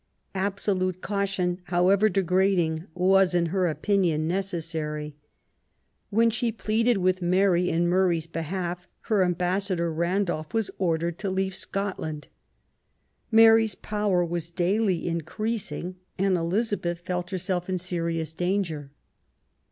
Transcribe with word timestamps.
Absolute 0.33 0.99
caution, 0.99 1.59
however 1.65 2.09
degrading, 2.09 2.85
was, 2.95 3.35
in 3.35 3.45
her 3.53 3.67
opinion, 3.67 4.27
necessary. 4.27 5.15
When 6.09 6.31
she 6.31 6.51
pleaded 6.51 6.97
with 6.97 7.21
Mary 7.21 7.69
in 7.69 7.87
Murray's 7.87 8.25
behalf, 8.25 8.87
her 9.01 9.23
ambassador 9.23 9.91
92 9.93 9.93
QUEEN 9.93 9.99
ELIZABETH. 9.99 10.17
Randolph 10.35 10.53
was 10.55 10.71
ordered 10.79 11.19
to 11.19 11.29
leave 11.29 11.55
Scotland. 11.55 12.27
Mary's 13.29 13.75
power 13.75 14.25
was 14.25 14.49
daily 14.49 15.07
increasing, 15.07 15.97
and 16.17 16.35
Elizabeth 16.35 17.01
felt 17.01 17.29
herself 17.29 17.69
in 17.69 17.77
serious 17.77 18.33
danger. 18.33 18.89